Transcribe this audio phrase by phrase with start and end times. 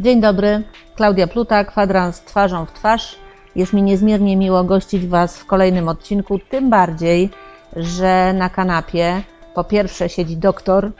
[0.00, 0.62] Dzień dobry,
[0.94, 3.16] Klaudia Pluta, kwadrans twarzą w twarz.
[3.56, 7.30] Jest mi niezmiernie miło gościć Was w kolejnym odcinku, tym bardziej,
[7.76, 9.22] że na kanapie
[9.54, 10.90] po pierwsze siedzi doktor,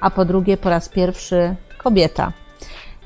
[0.00, 2.32] a po drugie po raz pierwszy kobieta.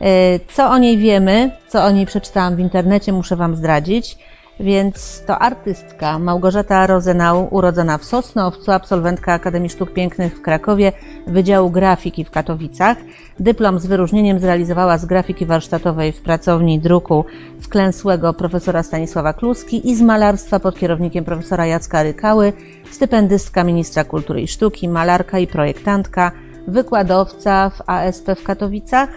[0.00, 4.18] E, co o niej wiemy, co o niej przeczytałam w internecie, muszę Wam zdradzić.
[4.62, 10.92] Więc to artystka Małgorzata Rozenau, urodzona w Sosnowcu, absolwentka Akademii Sztuk Pięknych w Krakowie,
[11.26, 12.96] Wydziału Grafiki w Katowicach.
[13.40, 17.24] Dyplom z wyróżnieniem zrealizowała z grafiki warsztatowej w pracowni druku
[17.60, 22.52] wklęsłego profesora Stanisława Kluski i z malarstwa pod kierownikiem profesora Jacka Rykały,
[22.90, 26.32] stypendystka ministra kultury i sztuki, malarka i projektantka,
[26.68, 29.08] wykładowca w ASP w Katowicach,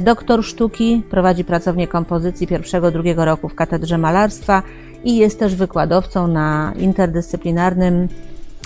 [0.00, 4.62] doktor sztuki, prowadzi pracownię kompozycji pierwszego, drugiego roku w Katedrze Malarstwa
[5.04, 8.08] i jest też wykładowcą na interdyscyplinarnym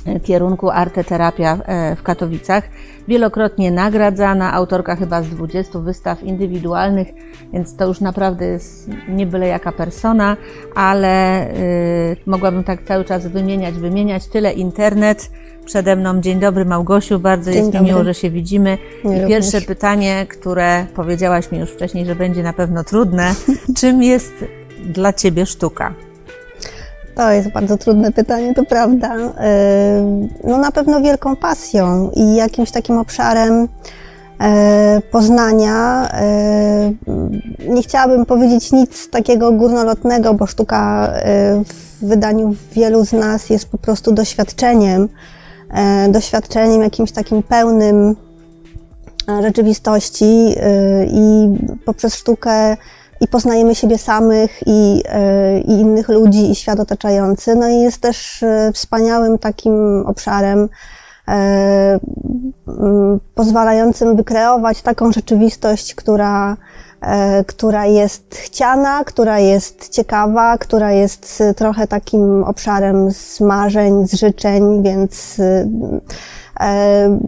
[0.07, 2.65] e, kierunku arteterapia e, w Katowicach.
[3.09, 7.09] Wielokrotnie nagradzana, autorka chyba z 20 wystaw indywidualnych,
[7.53, 10.37] więc to już naprawdę jest nie byle jaka persona,
[10.75, 14.27] ale y, mogłabym tak cały czas wymieniać, wymieniać.
[14.27, 15.31] Tyle internet,
[15.65, 16.21] przede mną.
[16.21, 17.87] Dzień dobry Małgosiu, bardzo Dzień jest dobry.
[17.87, 18.79] mi miło, że się widzimy.
[19.05, 23.35] I pierwsze pytanie, które powiedziałaś mi już wcześniej, że będzie na pewno trudne.
[23.81, 24.33] Czym jest
[24.87, 25.95] dla Ciebie sztuka?
[27.15, 29.17] To jest bardzo trudne pytanie, to prawda.
[30.45, 33.69] No na pewno wielką pasją i jakimś takim obszarem
[34.41, 36.09] e, poznania.
[36.13, 36.93] E,
[37.69, 43.69] nie chciałabym powiedzieć nic takiego górnolotnego, bo sztuka e, w wydaniu wielu z nas jest
[43.69, 45.09] po prostu doświadczeniem
[46.09, 48.17] doświadczeniem jakimś takim pełnym
[49.29, 51.49] e, rzeczywistości e, i
[51.85, 52.77] poprzez sztukę
[53.21, 55.03] i poznajemy siebie samych i,
[55.67, 57.57] i innych ludzi i świat otaczający.
[57.57, 60.69] No i jest też wspaniałym takim obszarem,
[63.35, 66.57] pozwalającym wykreować taką rzeczywistość, która,
[67.47, 74.83] która jest chciana, która jest ciekawa, która jest trochę takim obszarem z marzeń, z życzeń,
[74.83, 75.41] więc
[76.61, 77.19] e,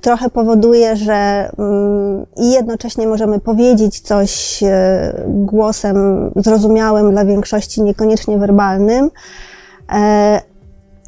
[0.00, 5.96] trochę powoduje, że mm, i jednocześnie możemy powiedzieć coś e, głosem
[6.36, 9.10] zrozumiałym dla większości, niekoniecznie werbalnym,
[9.92, 10.40] e,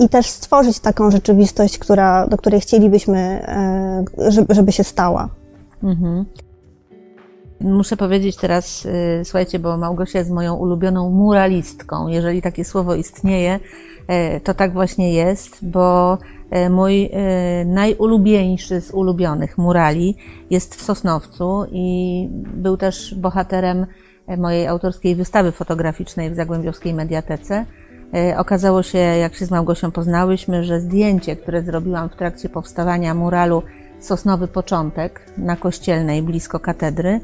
[0.00, 3.46] i też stworzyć taką rzeczywistość, która, do której chcielibyśmy,
[4.48, 5.28] żeby się stała.
[5.82, 6.24] Mhm.
[7.64, 12.08] Muszę powiedzieć teraz, y, słuchajcie, bo Małgosia jest moją ulubioną muralistką.
[12.08, 13.60] Jeżeli takie słowo istnieje,
[14.36, 16.18] y, to tak właśnie jest, bo
[16.66, 17.10] y, mój
[17.66, 20.16] najulubieńszy z ulubionych murali
[20.50, 23.86] jest w Sosnowcu i był też bohaterem
[24.38, 27.66] mojej autorskiej wystawy fotograficznej w Zagłębiowskiej Mediatece.
[28.36, 33.62] Okazało się, jak się z Małgosią poznałyśmy, że zdjęcie, które zrobiłam w trakcie powstawania muralu
[34.04, 37.20] Sosnowy Początek na Kościelnej, blisko katedry.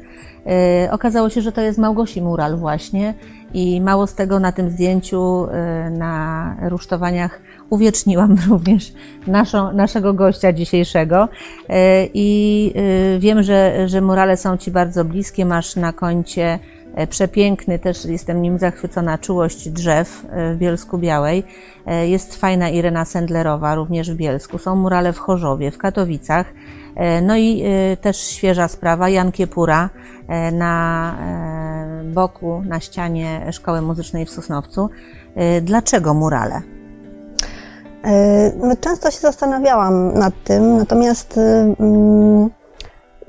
[0.47, 3.13] E, okazało się, że to jest Małgosi mural właśnie
[3.53, 8.93] i mało z tego na tym zdjęciu e, na rusztowaniach uwieczniłam również
[9.27, 11.29] naszą, naszego gościa dzisiejszego
[11.69, 12.73] e, i
[13.19, 16.59] wiem, że, że murale są Ci bardzo bliskie, masz na koncie
[17.09, 21.43] przepiękny, też jestem nim zachwycona, czułość drzew w Bielsku Białej.
[22.03, 24.57] Jest fajna Irena Sendlerowa, również w Bielsku.
[24.57, 26.53] Są murale w Chorzowie, w Katowicach.
[26.95, 29.89] E, no i e, też świeża sprawa, Jan Kiepura
[30.27, 31.15] e, na
[32.03, 34.89] boku, na ścianie Szkoły Muzycznej w Sosnowcu.
[35.61, 36.61] Dlaczego murale?
[38.57, 42.49] No, często się zastanawiałam nad tym, natomiast hmm,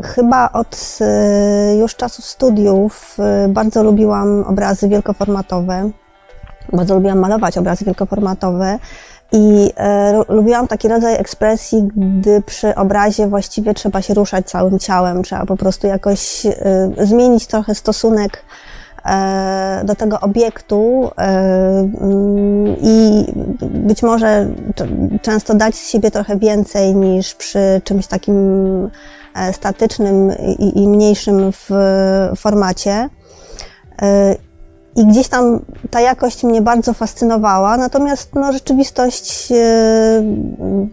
[0.03, 0.98] chyba od
[1.80, 3.16] już czasów studiów
[3.48, 5.91] bardzo lubiłam obrazy wielkoformatowe.
[6.72, 8.78] Bardzo lubiłam malować obrazy wielkoformatowe
[9.32, 15.22] i e, lubiłam taki rodzaj ekspresji, gdy przy obrazie właściwie trzeba się ruszać całym ciałem,
[15.22, 16.54] trzeba po prostu jakoś e,
[17.00, 18.44] zmienić trochę stosunek
[19.84, 21.22] do tego obiektu e,
[22.01, 23.27] mm, i
[23.60, 24.49] być może
[25.22, 28.34] często dać z siebie trochę więcej niż przy czymś takim
[29.34, 31.71] e, statycznym i, mniejszym w
[32.37, 33.09] formacie.
[34.03, 34.37] E,
[34.97, 35.60] i gdzieś tam
[35.91, 40.22] ta jakość mnie bardzo fascynowała, natomiast no, rzeczywistość e,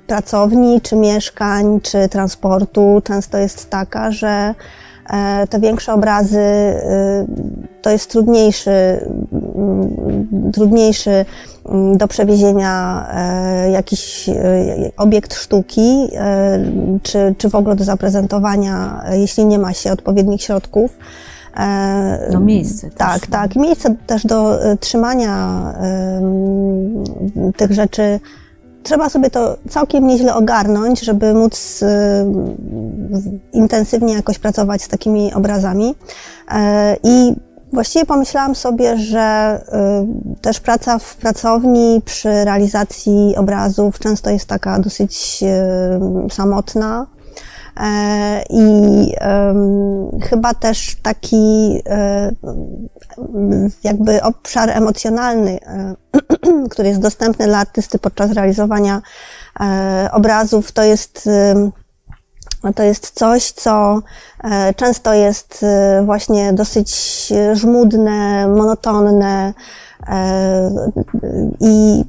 [0.08, 4.56] pracowni, czy mieszkań, czy transportu często jest taka, że e,
[5.50, 7.26] te większe obrazy e,
[7.82, 11.26] to jest trudniejszy, mm, trudniejszy
[11.66, 13.06] mm, do przewiezienia
[13.72, 14.30] jakiś
[14.98, 16.08] obiekt sztuki,
[17.04, 20.98] czy, czy w ogóle do zaprezentowania, jeśli nie ma się odpowiednich środków.
[21.58, 22.90] E, no miejsce.
[22.98, 23.30] Tak, też.
[23.30, 23.56] tak.
[23.56, 25.64] Miejsce też do e, trzymania
[27.58, 28.20] tych rzeczy
[28.84, 31.84] trzeba sobie to całkiem nieźle ogarnąć, żeby móc
[33.54, 35.96] intensywnie jakoś pracować z takimi obrazami.
[37.04, 37.34] I
[37.74, 39.60] Właściwie pomyślałam sobie, że
[40.38, 45.44] y, też praca w pracowni przy realizacji obrazów często jest taka dosyć
[46.28, 47.08] y, samotna.
[47.78, 49.14] E, I
[50.22, 52.32] chyba też taki e,
[53.84, 55.96] jakby obszar emocjonalny, e,
[56.72, 59.02] który jest dostępny dla artysty podczas realizowania
[60.12, 61.30] obrazów, to jest
[62.76, 64.02] to jest coś, co
[64.76, 65.66] często jest
[66.06, 66.94] właśnie dosyć
[67.54, 69.54] żmudne, monotonne.
[71.60, 72.04] I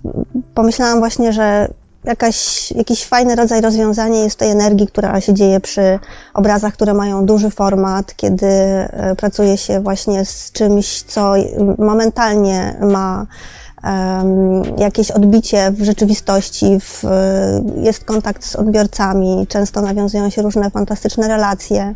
[0.55, 1.69] pomyślałam właśnie, że
[2.05, 5.99] jakaś, jakiś fajny rodzaj rozwiązania jest tej energii, która się dzieje przy
[6.35, 8.47] obrazach, które mają duży format, kiedy
[9.17, 11.33] pracuje się właśnie z czymś, co
[11.79, 13.27] momentalnie ma
[14.79, 17.05] jakieś odbicie w rzeczywistości, w,
[17.77, 21.95] jest kontakt z odbiorcami, często nawiązują się różne fantastyczne relacje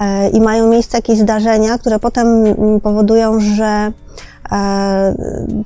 [0.00, 2.44] e, i mają miejsce jakieś zdarzenia, które potem
[2.82, 3.92] powodują, że e,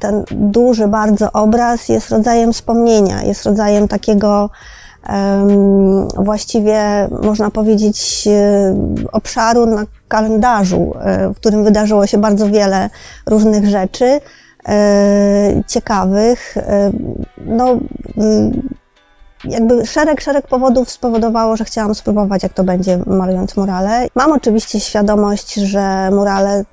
[0.01, 4.51] ten duży bardzo obraz jest rodzajem wspomnienia, jest rodzajem takiego
[6.17, 8.75] właściwie można powiedzieć e,
[9.13, 10.93] obszaru na kalendarzu,
[11.35, 12.91] w którym wydarzyło się bardzo wiele
[13.27, 14.21] różnych rzeczy
[14.69, 16.57] E, ciekawych.
[16.57, 16.93] E,
[17.47, 17.79] no,
[19.45, 24.07] jakby szereg, szereg powodów spowodowało, że chciałam spróbować, jak to będzie malując murale.
[24.15, 26.65] Mam oczywiście świadomość, że murale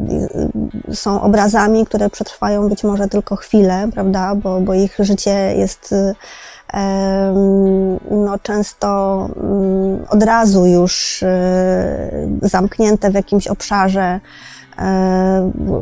[0.89, 5.91] y, są obrazami, które przetrwają być może tylko chwilę, prawda, bo, bo ich życie jest
[5.91, 6.15] y,
[8.11, 11.27] no, często mm, od razu już y,
[12.41, 14.19] zamknięte w jakimś obszarze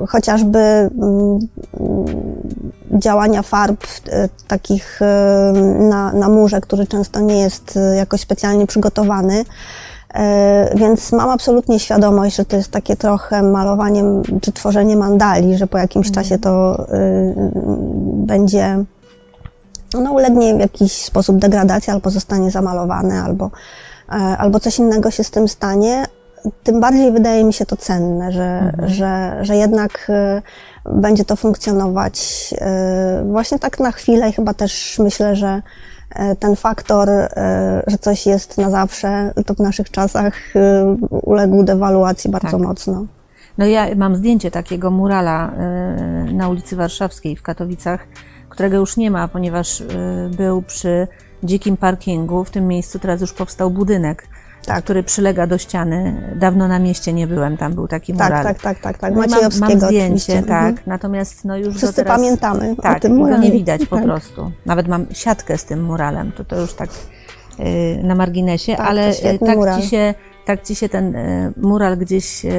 [0.07, 1.39] chociażby mm,
[2.91, 9.45] działania farb e, takich e, na, na murze, który często nie jest jakoś specjalnie przygotowany.
[10.75, 14.03] Więc mam absolutnie świadomość, że to jest takie trochę malowanie
[14.41, 16.41] czy tworzenie mandali, że po jakimś czasie mhm.
[16.41, 16.85] to
[18.13, 18.83] będzie,
[19.93, 23.51] no, ulegnie w jakiś sposób degradacji, albo zostanie zamalowane, albo,
[24.37, 26.05] albo coś innego się z tym stanie,
[26.63, 28.89] tym bardziej wydaje mi się to cenne, że, mhm.
[28.89, 30.11] że, że jednak
[30.85, 32.49] y, będzie to funkcjonować
[33.21, 35.61] y, właśnie tak na chwilę i chyba też myślę, że
[36.11, 37.09] y, ten faktor,
[37.87, 40.33] że coś jest na zawsze, to w naszych czasach
[41.09, 42.67] uległ dewaluacji bardzo tak.
[42.67, 43.05] mocno.
[43.57, 45.51] No ja mam zdjęcie takiego murala
[46.33, 48.07] na ulicy Warszawskiej w Katowicach,
[48.49, 49.83] którego już nie ma, ponieważ
[50.37, 51.07] był przy
[51.43, 52.43] dzikim parkingu.
[52.43, 54.27] W tym miejscu teraz już powstał budynek
[54.67, 54.83] tak.
[54.83, 56.31] który przylega do ściany.
[56.35, 58.29] Dawno na mieście nie byłem, tam był taki mural.
[58.29, 59.15] Tak, tak, tak, tak, tak.
[59.15, 60.47] Maciejowskiego mam, mam zdjęcie, mhm.
[60.47, 60.83] tak, mhm.
[60.87, 63.37] natomiast no już Wszyscy teraz, pamiętamy tak, o tym murale.
[63.37, 64.05] go nie widać po tak.
[64.05, 64.51] prostu.
[64.65, 66.89] Nawet mam siatkę z tym muralem, to to już tak
[67.59, 69.81] yy, na marginesie, tak, ale y, tak mural.
[69.81, 70.13] ci się
[70.45, 72.49] tak ci się ten y, mural gdzieś y,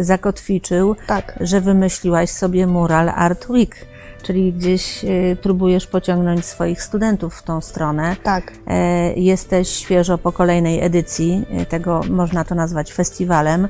[0.00, 1.38] zakotwiczył, tak.
[1.40, 3.76] że wymyśliłaś sobie mural Art Week
[4.22, 8.16] czyli gdzieś y, próbujesz pociągnąć swoich studentów w tą stronę.
[8.22, 8.52] Tak.
[8.66, 13.68] E, jesteś świeżo po kolejnej edycji, y, tego można to nazwać festiwalem,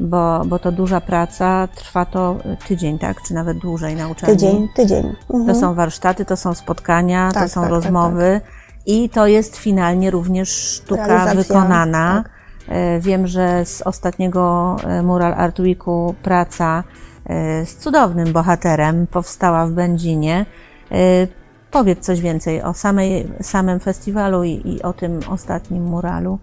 [0.00, 2.36] bo, bo to duża praca, trwa to
[2.68, 3.22] tydzień, tak?
[3.22, 4.36] Czy nawet dłużej na uczelni?
[4.36, 5.14] Tydzień, tydzień.
[5.30, 5.46] Mhm.
[5.46, 8.78] To są warsztaty, to są spotkania, tak, to są tak, rozmowy tak, tak.
[8.86, 12.24] i to jest finalnie również sztuka Realizacja, wykonana.
[12.24, 12.38] Tak.
[12.68, 16.84] E, wiem, że z ostatniego e, Mural Art Weeku praca
[17.64, 20.46] z cudownym bohaterem, powstała w Będzinie.
[20.92, 20.96] E,
[21.70, 26.38] powiedz coś więcej o samej, samym festiwalu i, i o tym ostatnim muralu.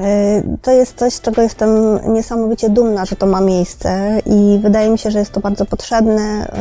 [0.00, 1.70] E, to jest coś, z czego jestem
[2.14, 6.52] niesamowicie dumna, że to ma miejsce i wydaje mi się, że jest to bardzo potrzebne,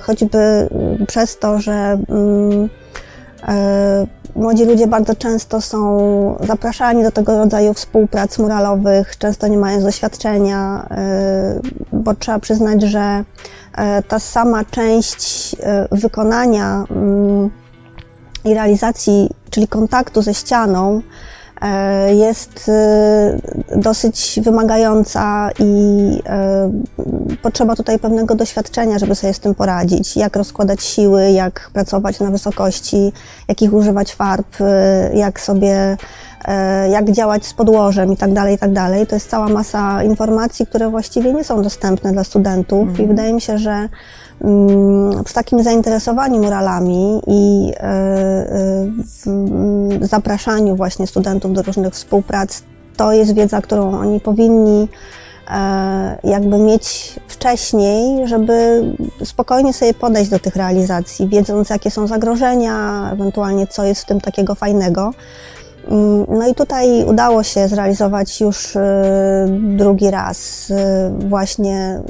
[0.00, 0.68] choćby
[1.06, 2.68] przez to, że mm,
[4.36, 5.98] Młodzi ludzie bardzo często są
[6.46, 10.88] zapraszani do tego rodzaju współprac muralowych, często nie mają doświadczenia,
[11.92, 13.24] y, bo trzeba przyznać, że
[13.98, 15.56] y, ta sama część
[15.92, 17.50] wykonania mm,
[18.44, 21.33] i realizacji, czyli kontaktu ze ścianą, E,
[22.08, 23.38] jest e,
[23.76, 26.70] dosyć wymagająca i e,
[27.42, 30.16] potrzeba tutaj pewnego doświadczenia, żeby sobie z tym poradzić.
[30.16, 33.12] Jak rozkładać siły, jak pracować na wysokości,
[33.48, 34.56] jakich używać farb,
[35.14, 35.96] jak sobie,
[36.90, 39.06] jak działać z podłożem i tak dalej, i tak dalej.
[39.06, 43.04] To jest cała masa informacji, które właściwie nie są dostępne dla studentów mhm.
[43.04, 43.88] i wydaje mi się, że
[44.40, 48.46] Mm, przy takim zainteresowaniu muralami i e, e,
[49.22, 52.62] w mm, zapraszaniu właśnie studentów do różnych współprac,
[52.96, 54.88] to jest wiedza, którą oni powinni
[55.50, 58.82] e, jakby mieć wcześniej, żeby
[59.24, 64.20] spokojnie sobie podejść do tych realizacji, wiedząc jakie są zagrożenia, ewentualnie co jest w tym
[64.20, 65.10] takiego fajnego.
[65.88, 68.78] Mm, no i tutaj udało się zrealizować już
[69.76, 70.72] drugi raz
[71.18, 72.00] właśnie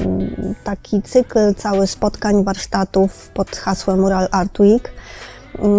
[0.00, 4.92] mm, taki cykl cały spotkań, warsztatów pod hasłem Mural Art Week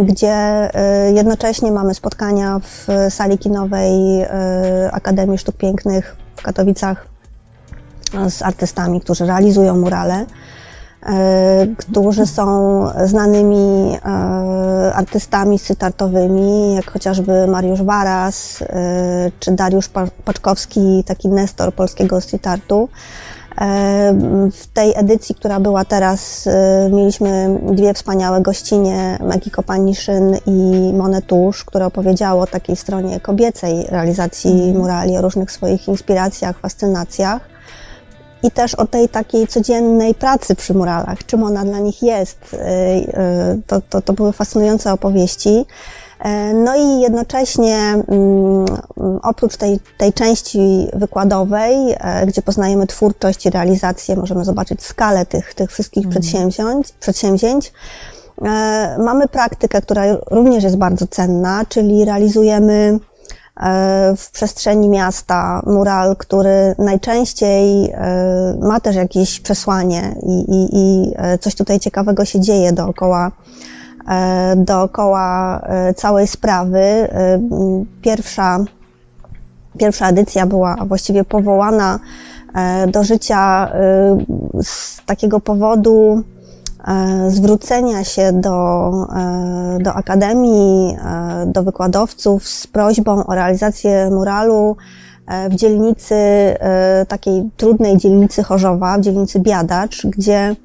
[0.05, 0.69] gdzie
[1.09, 4.27] y, jednocześnie mamy spotkania w sali kinowej y,
[4.91, 7.07] Akademii Sztuk Pięknych w Katowicach
[8.29, 10.25] z artystami, którzy realizują murale, y,
[11.77, 13.97] którzy są znanymi
[14.93, 18.63] artystami street-artowymi, jak chociażby Mariusz Waras
[19.39, 19.89] czy Dariusz
[20.25, 22.89] Paczkowski, taki nestor polskiego street-artu.
[24.51, 31.65] W tej edycji, która była teraz, e, mieliśmy dwie wspaniałe gościnie, Magiko Paniszyn i Monetusz,
[31.65, 34.77] które opowiedziały o takiej stronie kobiecej realizacji mhm.
[34.77, 37.52] murali, o różnych swoich inspiracjach, fascynacjach
[38.43, 42.37] i też o tej takiej codziennej pracy przy muralach, czym ona dla nich jest.
[42.53, 45.65] E, e, to, to, to były fascynujące opowieści.
[46.19, 48.65] E, no i jednocześnie mm,
[49.23, 51.95] oprócz tej, tej części wykładowej,
[52.27, 56.21] gdzie poznajemy twórczość i realizację, możemy zobaczyć skalę tych, tych wszystkich mhm.
[56.21, 57.73] przedsięwzięć, przedsięwzięć.
[58.97, 62.99] Mamy praktykę, która również jest bardzo cenna, czyli realizujemy
[64.17, 67.93] w przestrzeni miasta mural, który najczęściej
[68.59, 73.31] ma też jakieś przesłanie i, i, i coś tutaj ciekawego się dzieje dookoła
[74.07, 76.79] E, dookoła e, całej sprawy.
[76.79, 77.39] E,
[78.01, 78.59] pierwsza,
[79.77, 81.99] pierwsza edycja była właściwie powołana
[82.87, 83.71] do życia
[84.61, 86.23] z takiego powodu
[87.27, 88.91] zwrócenia się do,
[89.79, 90.97] do Akademii,
[91.45, 94.75] do wykładowców z prośbą o realizację muralu
[95.49, 96.15] w dzielnicy,
[97.07, 100.55] takiej trudnej dzielnicy Chorzowa, w dzielnicy Biadacz, gdzie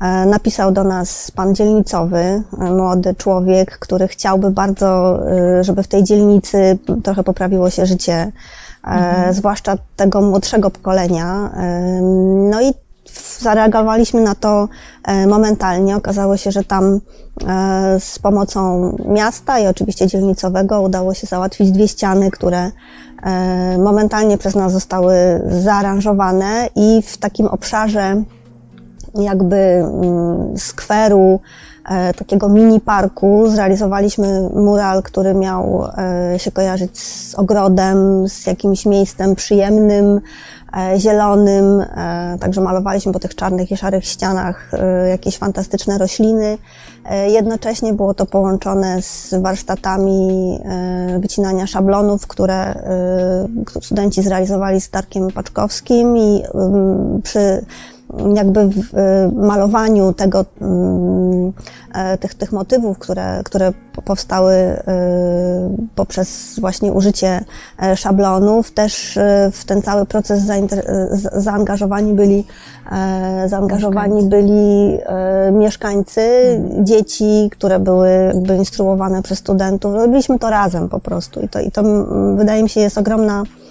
[0.00, 5.88] E, napisał do nas pan dzielnicowy, e, młody człowiek, który chciałby bardzo, e, żeby w
[5.88, 8.32] tej dzielnicy trochę poprawiło się życie,
[8.84, 9.34] mhm.
[9.34, 11.50] zwłaszcza tego młodszego pokolenia.
[12.50, 12.74] No i
[13.38, 14.68] zareagowaliśmy na to
[15.26, 15.96] momentalnie.
[15.96, 17.00] Okazało się, że tam
[17.98, 22.70] z pomocą miasta i oczywiście dzielnicowego udało się załatwić dwie ściany, które
[23.78, 25.14] momentalnie przez nas zostały
[25.48, 28.22] zaaranżowane i w takim obszarze
[29.22, 31.40] jakby mm, skweru,
[31.88, 35.88] e, takiego mini parku zrealizowaliśmy mural, który miał
[36.34, 40.20] e, się kojarzyć z ogrodem, z jakimś miejscem przyjemnym, e,
[40.96, 41.84] zielonym.
[42.40, 44.70] Także malowaliśmy po tych czarnych i szarych ścianach
[45.10, 46.58] jakieś fantastyczne rośliny.
[47.26, 50.58] Jednocześnie było to połączone z warsztatami
[51.18, 52.74] wycinania szablonów, które
[53.82, 56.42] studenci zrealizowali z Darkiem Paczkowskim i
[57.22, 57.64] przy
[58.34, 58.92] jakby w
[59.36, 61.52] malowaniu tego, mm,
[61.94, 63.72] e, tych, tych motywów, które, które
[64.04, 64.80] powstały e,
[65.94, 67.44] poprzez właśnie użycie
[67.82, 69.18] e, szablonów, też
[69.52, 70.42] w ten cały proces
[71.32, 72.44] zaangażowani byli,
[73.46, 74.98] zaangażowani byli
[75.52, 76.86] mieszkańcy, mhm.
[76.86, 79.94] dzieci, które były jakby instruowane przez studentów.
[79.94, 81.82] Robiliśmy to razem po prostu i to, i to
[82.36, 83.65] wydaje mi się jest ogromna e,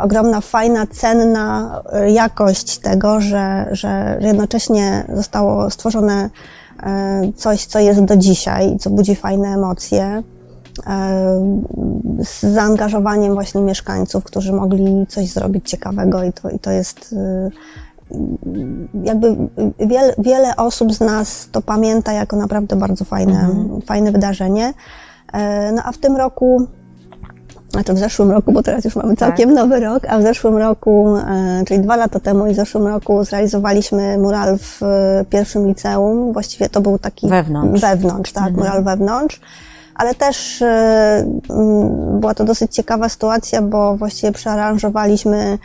[0.00, 6.30] ogromna, fajna, cenna e, jakość tego, że, że jednocześnie zostało stworzone
[6.82, 10.22] e, coś, co jest do dzisiaj, co budzi fajne emocje, e,
[12.24, 17.50] z zaangażowaniem właśnie mieszkańców, którzy mogli coś zrobić ciekawego i to, i to jest e,
[19.04, 19.36] jakby
[19.78, 23.82] wiele, wiele osób z nas to pamięta jako naprawdę bardzo fajne, mhm.
[23.82, 24.74] fajne wydarzenie.
[25.32, 26.66] E, no a w tym roku
[27.72, 29.56] znaczy w zeszłym roku, bo teraz już mamy całkiem tak.
[29.56, 33.24] nowy rok, a w zeszłym roku, e, czyli dwa lata temu i w zeszłym roku
[33.24, 36.32] zrealizowaliśmy mural w e, pierwszym liceum.
[36.32, 37.28] Właściwie to był taki...
[37.28, 37.80] Wewnątrz.
[37.80, 38.66] Wewnątrz, tak, mhm.
[38.66, 39.40] mural wewnątrz.
[39.94, 41.26] Ale też e,
[42.20, 45.58] była to dosyć ciekawa sytuacja, bo właściwie przearanżowaliśmy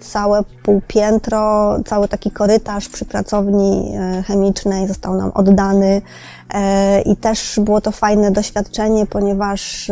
[0.00, 3.92] całe półpiętro, cały taki korytarz przy pracowni
[4.26, 6.02] chemicznej został nam oddany
[7.04, 9.90] i też było to fajne doświadczenie, ponieważ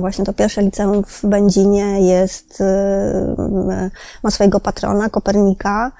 [0.00, 3.90] właśnie to pierwsze liceum w Będzinie jest, e,
[4.22, 5.92] ma swojego patrona, Kopernika,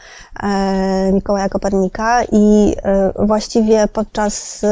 [0.42, 2.74] e, Mikołaja Kopernika i
[3.18, 4.62] właściwie podczas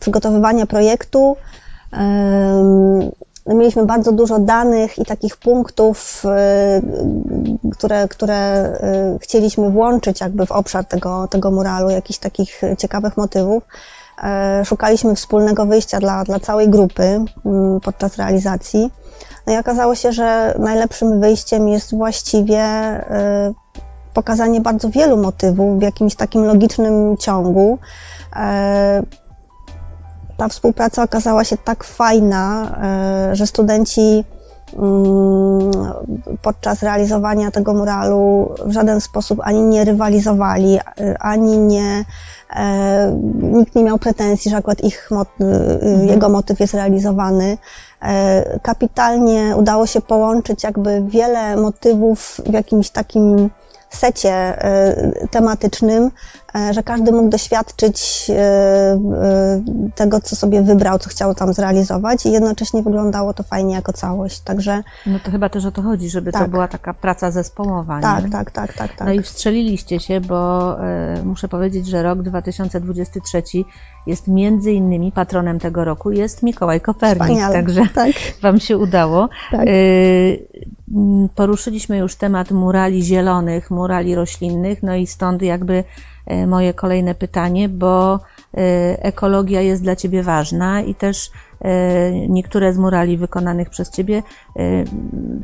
[0.00, 1.36] przygotowywania projektu
[3.46, 6.22] mieliśmy bardzo dużo danych i takich punktów,
[7.72, 8.72] które, które
[9.20, 13.62] chcieliśmy włączyć jakby w obszar tego, tego muralu, jakichś takich ciekawych motywów.
[14.22, 18.90] E, szukaliśmy wspólnego wyjścia dla, dla całej grupy mm, podczas realizacji.
[19.46, 22.64] No i okazało się, że najlepszym wyjściem jest właściwie
[23.50, 23.54] y,
[24.14, 27.78] pokazanie bardzo wielu motywów w jakimś takim logicznym ciągu.
[28.36, 29.02] E,
[30.36, 32.76] ta współpraca okazała się tak fajna,
[33.30, 34.24] e, że studenci
[36.42, 40.78] podczas realizowania tego muralu w żaden sposób ani nie rywalizowali,
[41.20, 42.04] ani nie
[42.56, 46.08] e, nikt nie miał pretensji, że akurat ich, mhm.
[46.08, 47.58] jego motyw jest realizowany.
[48.62, 53.50] Kapitalnie udało się połączyć jakby wiele motywów w jakimś takim
[53.94, 56.10] secie e, tematycznym, e,
[56.70, 59.00] że każdy mógł doświadczyć e,
[59.94, 64.40] tego, co sobie wybrał, co chciał tam zrealizować i jednocześnie wyglądało to fajnie jako całość.
[64.40, 64.82] Także.
[65.06, 66.42] No to chyba też o to chodzi, żeby tak.
[66.42, 68.00] to była taka praca zespołowa.
[68.00, 69.06] Tak, tak, tak, tak, tak.
[69.06, 70.76] No i wstrzeliliście się, bo
[71.24, 73.42] muszę powiedzieć, że rok 2023
[74.06, 77.54] jest między innymi patronem tego roku jest Mikołaj Kopernik, Wspaniale.
[77.54, 78.12] także tak.
[78.42, 79.28] Wam się udało.
[79.50, 79.66] Tak.
[81.34, 85.84] Poruszyliśmy już temat murali zielonych, murali roślinnych, no i stąd jakby e,
[86.46, 88.60] moje kolejne pytanie, bo e,
[89.02, 94.22] ekologia jest dla Ciebie ważna i też e, niektóre z murali wykonanych przez Ciebie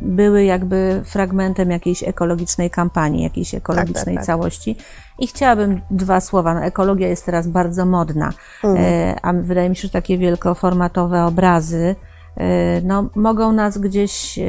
[0.03, 4.27] były jakby fragmentem jakiejś ekologicznej kampanii, jakiejś ekologicznej tak, tak, tak.
[4.27, 4.77] całości.
[5.19, 6.55] I chciałabym dwa słowa.
[6.55, 8.33] No, ekologia jest teraz bardzo modna,
[8.65, 9.17] mhm.
[9.23, 11.97] a wydaje mi się, że takie wielkoformatowe obrazy,
[12.37, 14.43] E, no, mogą nas gdzieś e,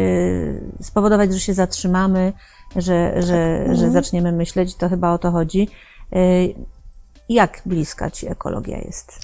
[0.82, 2.34] spowodować, że się zatrzymamy,
[2.76, 3.76] że, że, mhm.
[3.76, 5.68] że zaczniemy myśleć, to chyba o to chodzi.
[6.14, 6.18] E,
[7.30, 9.20] jak bliska Ci ekologia jest?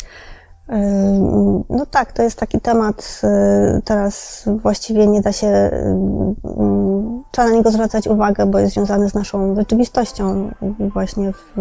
[1.69, 3.21] No tak, to jest taki temat,
[3.85, 5.71] teraz właściwie nie da się,
[7.31, 11.57] trzeba na niego zwracać uwagę, bo jest związany z naszą rzeczywistością właśnie w,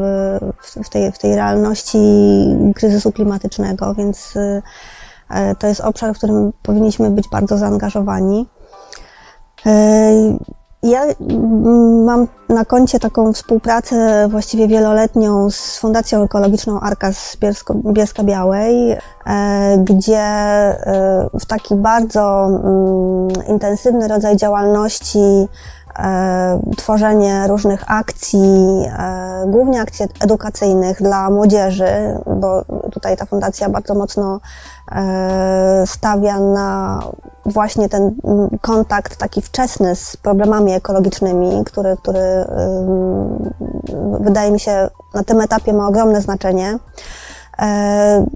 [0.84, 1.98] w, tej, w tej realności
[2.74, 4.34] kryzysu klimatycznego, więc
[5.58, 8.46] to jest obszar, w którym powinniśmy być bardzo zaangażowani.
[10.84, 17.36] E, ja mm, mam na koncie taką współpracę właściwie wieloletnią z Fundacją Ekologiczną Arkas
[17.92, 18.98] Bielska Białej, e,
[19.84, 20.24] gdzie
[21.40, 25.48] w taki bardzo mm, intensywny rodzaj działalności
[26.76, 28.86] tworzenie różnych akcji,
[29.46, 34.40] głównie akcji edukacyjnych dla młodzieży, bo tutaj ta fundacja bardzo mocno
[34.92, 37.00] E, stawia na
[37.46, 38.14] właśnie ten
[38.60, 42.44] kontakt taki wczesny z problemami ekologicznymi, który, który
[44.20, 46.78] wydaje mi się na tym etapie ma ogromne znaczenie.
[47.58, 48.26] E,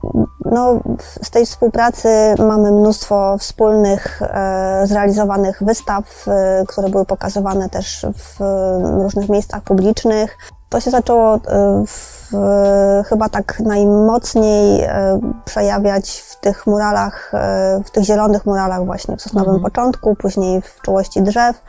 [0.44, 0.80] no,
[1.22, 6.26] z tej współpracy mamy mnóstwo wspólnych, e, zrealizowanych wystaw,
[6.66, 8.40] które były pokazywane też w
[9.02, 10.36] różnych miejscach publicznych.
[10.68, 11.40] To się zaczęło
[11.86, 12.20] w
[13.08, 19.22] chyba tak najmocniej e, przejawiać w tych muralach, e, w tych zielonych muralach właśnie w
[19.22, 19.62] Sosnowym mhm.
[19.62, 21.62] Początku, później w czułości drzew e,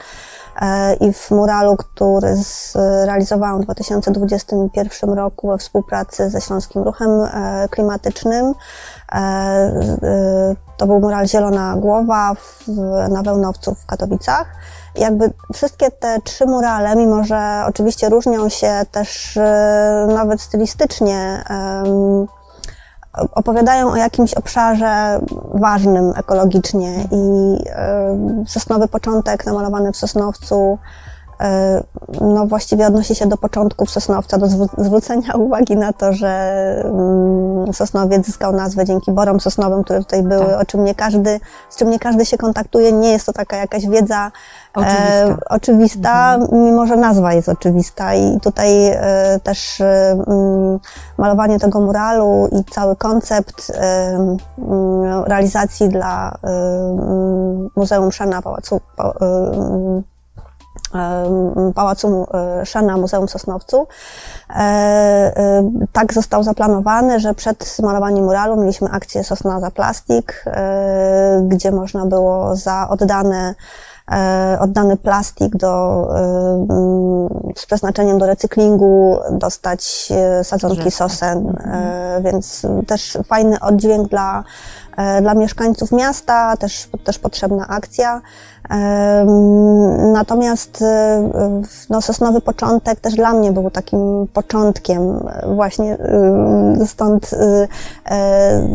[1.00, 7.10] i w muralu, który zrealizowałam w 2021 roku we współpracy ze Śląskim Ruchem
[7.69, 8.54] Klimatycznym.
[10.78, 12.34] To był mural Zielona Głowa
[13.10, 14.47] na Wełnowcu w Katowicach
[14.95, 21.43] jakby wszystkie te trzy murale, mimo że oczywiście różnią się też e, nawet stylistycznie,
[23.13, 25.19] opowiadają o jakimś obszarze
[25.54, 27.58] ważnym ekologicznie i
[28.47, 30.78] sosnowy początek namalowany w Sosnowcu
[31.11, 31.11] E,
[32.22, 36.32] no właściwie odnosi się do początków Sosnowca, do zwrócenia uwagi na to, że
[36.86, 40.62] mm, Sosnowiec zyskał nazwę dzięki borom sosnowym, które tutaj były, tak.
[40.62, 42.92] o czym nie każdy, z czym nie każdy się kontaktuje.
[42.92, 44.32] Nie jest to taka jakaś wiedza
[44.74, 46.64] oczywista, e, oczywista mhm.
[46.64, 50.80] mimo że nazwa jest oczywista i tutaj e, też e, mm,
[51.18, 53.82] malowanie tego muralu i cały koncept e,
[54.58, 56.38] mm, realizacji dla
[57.76, 58.82] Muzeum Szana Pałacu
[61.76, 63.88] Pałacu e, Szana Muzeum Sosnowcu.
[64.50, 70.46] E, e, tak został zaplanowany, że przed malowaniem muralu mieliśmy akcję Sosna za plastik,
[71.42, 73.56] gdzie można było za oddane
[74.60, 76.08] oddany plastik do,
[77.56, 80.10] z przeznaczeniem do recyklingu dostać
[80.43, 82.24] sadzonki sosen, mhm.
[82.24, 84.43] więc też fajny oddźwięk dla,
[85.21, 88.21] dla mieszkańców miasta, też, też potrzebna akcja.
[90.13, 91.32] Natomiast e,
[91.89, 97.67] no, Sosnowy Początek też dla mnie był takim początkiem właśnie e, stąd e,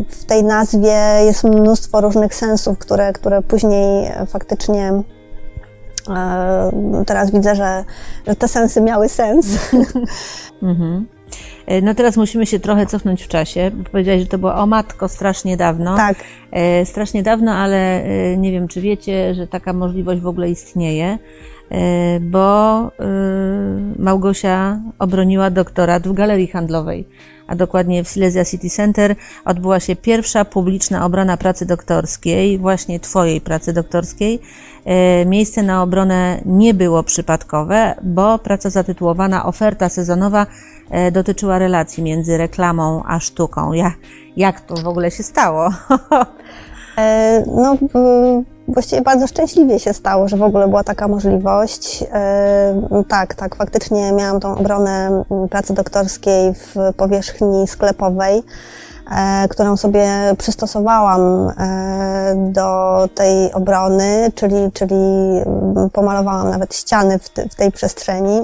[0.09, 5.03] w tej nazwie jest mnóstwo różnych sensów, które, które później faktycznie
[7.05, 7.83] teraz widzę, że,
[8.27, 9.47] że te sensy miały sens.
[10.63, 11.05] Mhm.
[11.65, 13.71] E, no teraz musimy się trochę cofnąć w czasie.
[13.91, 15.95] Powiedziałeś, że to było o matko strasznie dawno.
[15.95, 16.17] Tak.
[16.51, 21.05] E, strasznie dawno, ale e, nie wiem, czy wiecie, że taka możliwość w ogóle istnieje,
[21.07, 21.17] e,
[22.21, 22.89] bo e,
[23.99, 27.07] Małgosia obroniła doktorat w galerii handlowej,
[27.47, 33.41] a dokładnie w Silesia City Center odbyła się pierwsza publiczna obrona pracy doktorskiej, właśnie Twojej
[33.41, 34.39] pracy doktorskiej.
[34.85, 40.47] E, Miejsce na obronę nie było przypadkowe, bo praca zatytułowana Oferta sezonowa
[40.89, 43.73] e, dotyczyła relacji między reklamą a sztuką.
[43.73, 43.91] Ja,
[44.37, 45.69] jak to w ogóle się stało?
[46.97, 47.77] E, No,
[48.67, 52.03] właściwie bardzo szczęśliwie się stało, że w ogóle była taka możliwość.
[52.13, 58.43] E, Tak, tak, faktycznie miałam tą obronę m, pracy doktorskiej w powierzchni sklepowej,
[59.17, 64.95] e, którą sobie przystosowałam e, do tej obrony, czyli, czyli
[65.45, 68.41] m, pomalowałam nawet ściany w, tej przestrzeni,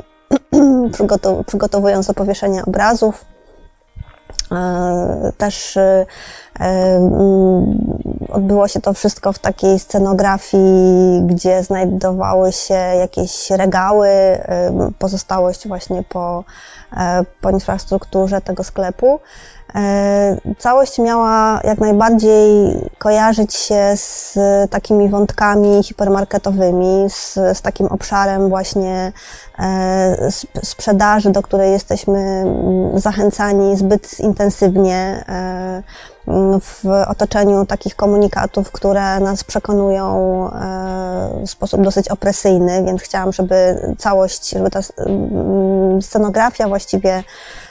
[0.94, 3.26] przygotow- przygotowując do powieszenia obrazów.
[4.54, 6.06] E, Też e,
[6.60, 7.78] mm,
[8.30, 16.04] odbyło się to wszystko w takiej scenografii, gdzie znajdowały się jakieś regały, e, pozostałość właśnie
[16.04, 16.44] po,
[16.98, 19.20] e, po infrastrukturze tego sklepu.
[19.76, 24.38] E, Całość miała jak najbardziej kojarzyć się z
[24.70, 29.12] takimi wątkami hipermarketowymi, z, z takim obszarem właśnie
[29.60, 34.43] e, sp- sprzedaży, do której jesteśmy mm, zachęcani zbyt intensywnie
[35.28, 35.84] e,
[36.28, 43.34] mm, w otoczeniu takich komunikatów, które nas przekonują e, w sposób dosyć opresyjny, więc chciałam,
[43.34, 43.56] żeby
[43.98, 47.24] całość, żeby ta mm, scenografia właściwie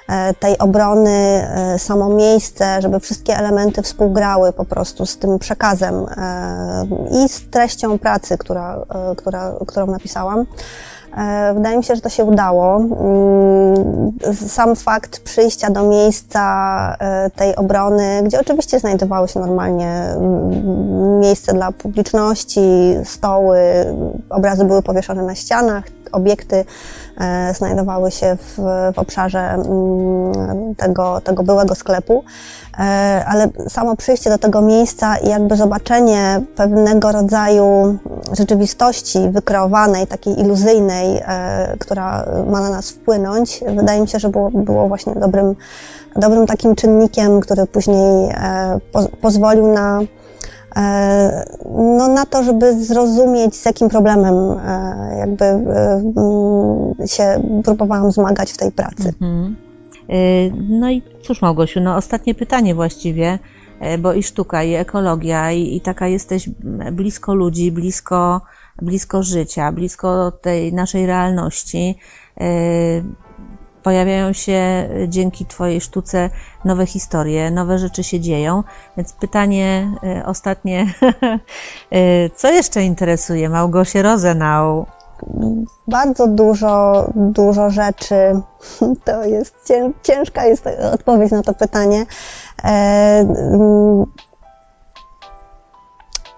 [0.08, 6.06] e, tej obrony, e, samo miejsce, żeby wszystkie elementy współgrały po prostu z tym przekazem
[6.16, 10.46] e, i z treścią pracy, która, e, która, którą napisałam.
[11.16, 12.76] E, Wydaje mi się, że to się udało.
[12.76, 14.12] Mm,
[14.48, 21.52] Sam fakt przyjścia do miejsca e, tej obrony, gdzie oczywiście znajdowały się normalnie mm, miejsce
[21.52, 23.58] dla publiczności, stoły,
[24.30, 26.64] obrazy były powieszone na ścianach, obiekty
[27.54, 28.58] znajdowały się w,
[28.94, 32.24] w obszarze mm, tego, tego byłego sklepu,
[32.78, 37.98] E, ale samo przyjście do tego miejsca i jakby zobaczenie pewnego rodzaju
[38.32, 44.50] rzeczywistości wykreowanej, takiej iluzyjnej, e, która ma na nas wpłynąć, wydaje mi się, że było,
[44.50, 45.54] było właśnie dobrym,
[46.16, 50.21] dobrym takim czynnikiem, który później e, poz, pozwolił na e,
[51.74, 55.58] no, na to, żeby zrozumieć, z jakim problemem e, jakby e,
[56.16, 59.08] mm, się próbowałam zmagać w tej pracy.
[59.20, 59.56] Mhm.
[60.68, 63.38] No i cóż, Małgosiu, no ostatnie pytanie właściwie,
[63.98, 66.48] bo i sztuka, i ekologia, i, i taka jesteś
[66.92, 68.40] blisko ludzi, blisko,
[68.82, 71.96] blisko życia, blisko tej naszej realności.
[73.82, 76.30] Pojawiają się dzięki Twojej sztuce
[76.64, 78.62] nowe historie, nowe rzeczy się dzieją.
[78.96, 79.90] Więc pytanie
[80.20, 80.86] y, ostatnie,
[81.92, 84.86] y, co jeszcze interesuje Małgosię Rozenau?
[85.88, 88.14] Bardzo dużo, dużo rzeczy.
[89.04, 92.06] To jest cię, ciężka jest odpowiedź na to pytanie.
[92.64, 94.04] E, mm,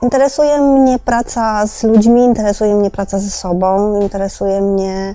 [0.02, 5.14] interesuje mnie praca z ludźmi, interesuje mnie praca ze sobą, interesuje mnie e,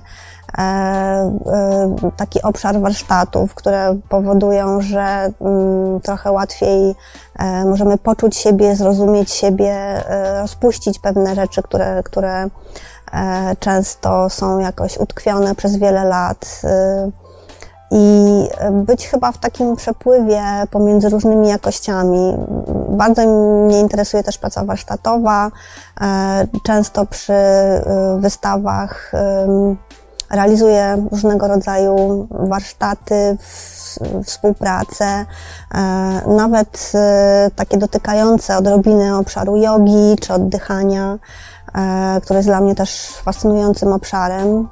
[2.16, 6.94] taki obszar warsztatów, które powodują, że mm, trochę łatwiej
[7.38, 12.48] e, możemy poczuć siebie, zrozumieć siebie, e, rozpuścić pewne rzeczy, które, które
[13.12, 16.60] e, często są jakoś utkwione przez wiele lat.
[16.64, 17.10] e,
[17.92, 22.36] I być chyba w takim przepływie pomiędzy różnymi jakościami.
[22.88, 23.26] Bardzo
[23.66, 25.50] mnie interesuje też praca warsztatowa.
[26.00, 27.82] E, Często przy e,
[28.20, 29.12] wystawach
[30.30, 33.36] realizuję różnego rodzaju warsztaty,
[34.24, 35.26] współpracę, e,
[36.26, 41.18] nawet e, takie dotykające odrobiny obszaru jogi czy oddychania,
[41.74, 44.68] e, które jest dla mnie też fascynującym obszarem.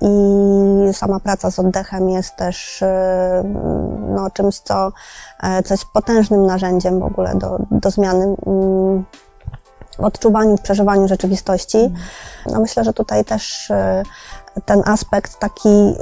[0.00, 2.84] I sama praca z oddechem jest też
[4.08, 4.92] no, czymś, co,
[5.64, 9.04] co jest potężnym narzędziem w ogóle do, do zmiany mm,
[10.00, 11.78] w odczuwaniu, w przeżywaniu rzeczywistości.
[12.46, 14.02] No myślę, że tutaj też e,
[14.64, 15.94] ten aspekt taki e,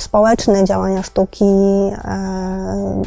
[0.00, 3.02] społeczny działania sztuki e,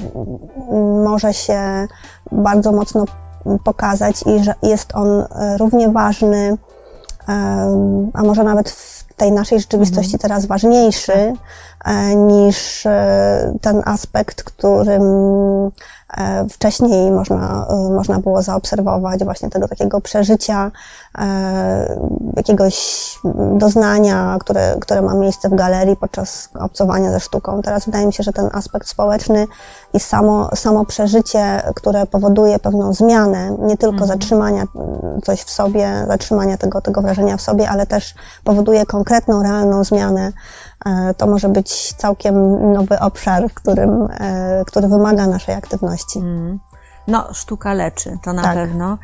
[1.03, 1.87] może się
[2.31, 3.05] bardzo mocno
[3.63, 5.25] pokazać i że jest on
[5.57, 6.57] równie ważny,
[8.13, 11.33] a może nawet w tej naszej rzeczywistości teraz ważniejszy
[12.15, 12.87] niż
[13.61, 15.03] ten aspekt, którym
[16.49, 20.71] wcześniej można, e, można było zaobserwować, właśnie tego takiego przeżycia,
[21.17, 21.99] e,
[22.35, 23.05] jakiegoś
[23.57, 27.61] doznania, które, które ma miejsce w galerii podczas obcowania ze sztuką.
[27.61, 29.47] Teraz wydaje mi się, że ten aspekt społeczny
[29.93, 36.05] i samo, samo przeżycie, które powoduje pewną zmianę, nie tylko zatrzymania mm, coś w sobie,
[36.07, 40.31] zatrzymania tego, tego wrażenia w sobie, ale też powoduje konkretną, realną zmianę.
[40.85, 42.35] E, To może być całkiem
[42.73, 46.19] nowy obszar, którym, e, który wymaga naszej aktywności.
[47.07, 48.53] No, sztuka leczy, to na Tak.
[48.55, 48.97] pewno.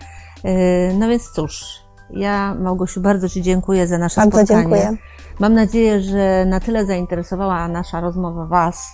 [0.43, 0.51] Yy,
[0.99, 1.65] No więc cóż,
[2.09, 4.61] ja Małgosiu bardzo Ci dziękuję za nasze Bardzo spotkanie.
[4.61, 4.97] dziękuję.
[5.39, 8.87] Mam nadzieję, że na tyle zainteresowała nasza rozmowa Was,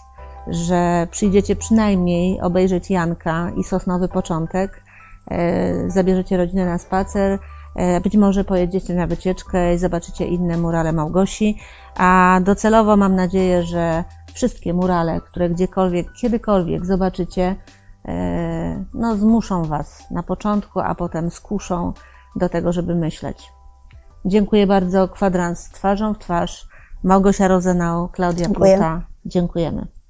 [0.47, 4.83] że przyjdziecie przynajmniej obejrzeć Janka i Sosnowy Początek,
[5.31, 7.39] e, zabierzecie rodzinę na spacer, e,
[8.03, 11.57] być może pojedziecie na wycieczkę i zobaczycie inne murale Małgosi,
[11.95, 14.03] a docelowo mam nadzieję, że
[14.33, 17.55] wszystkie murale, które gdziekolwiek, kiedykolwiek zobaczycie,
[18.05, 21.93] e, no zmuszą Was na początku, a potem skuszą
[22.35, 23.51] do tego, żeby myśleć.
[24.25, 25.07] Dziękuję bardzo.
[25.07, 26.67] Kwadrans twarzą w twarz.
[27.03, 28.73] Małgosia Rozenau, Klaudia Dziękuję.
[28.73, 29.01] Pluta.
[29.25, 30.00] Dziękujemy.